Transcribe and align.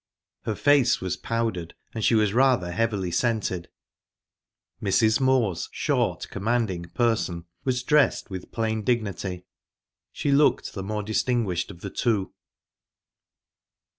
Her 0.45 0.55
face 0.55 0.99
was 0.99 1.15
powdered, 1.15 1.75
and 1.93 2.03
she 2.03 2.15
was 2.15 2.33
rather 2.33 2.71
heavily 2.71 3.11
scented. 3.11 3.69
Mrs. 4.81 5.21
Moor's 5.21 5.69
short, 5.71 6.27
commanding 6.31 6.85
person 6.85 7.45
was 7.65 7.83
dressed 7.83 8.27
with 8.31 8.51
plain 8.51 8.81
dignity. 8.83 9.45
She 10.11 10.31
looked 10.31 10.73
the 10.73 10.81
more 10.81 11.03
distinguished 11.03 11.69
of 11.69 11.81
the 11.81 11.91
two. 11.91 12.33